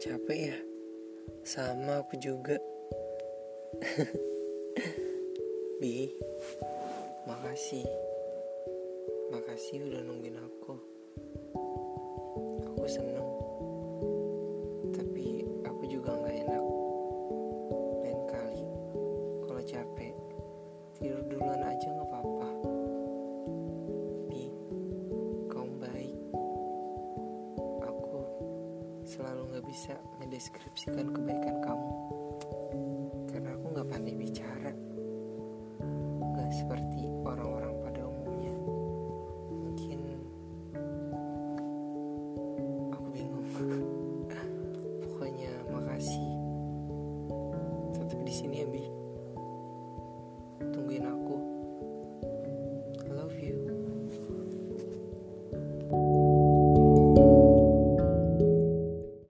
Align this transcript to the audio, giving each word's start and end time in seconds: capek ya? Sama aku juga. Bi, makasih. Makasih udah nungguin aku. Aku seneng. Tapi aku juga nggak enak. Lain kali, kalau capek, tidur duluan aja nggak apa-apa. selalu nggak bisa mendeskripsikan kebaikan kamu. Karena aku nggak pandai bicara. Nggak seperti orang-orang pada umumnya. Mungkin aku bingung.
capek 0.00 0.40
ya? 0.48 0.56
Sama 1.44 2.00
aku 2.00 2.16
juga. 2.16 2.56
Bi, 5.80 6.08
makasih. 7.28 7.84
Makasih 9.28 9.84
udah 9.84 10.00
nungguin 10.00 10.40
aku. 10.40 10.80
Aku 12.72 12.84
seneng. 12.88 13.28
Tapi 14.96 15.44
aku 15.68 15.82
juga 15.84 16.16
nggak 16.16 16.36
enak. 16.48 16.64
Lain 18.00 18.20
kali, 18.32 18.64
kalau 19.44 19.62
capek, 19.68 20.16
tidur 20.96 21.20
duluan 21.28 21.60
aja 21.68 21.84
nggak 21.84 22.08
apa-apa. 22.08 22.49
selalu 29.10 29.42
nggak 29.50 29.66
bisa 29.66 29.98
mendeskripsikan 30.22 31.10
kebaikan 31.10 31.58
kamu. 31.66 31.90
Karena 33.26 33.50
aku 33.58 33.64
nggak 33.74 33.88
pandai 33.90 34.14
bicara. 34.14 34.70
Nggak 36.22 36.50
seperti 36.54 37.10
orang-orang 37.26 37.74
pada 37.82 38.06
umumnya. 38.06 38.54
Mungkin 39.50 40.00
aku 42.94 43.08
bingung. 43.10 43.46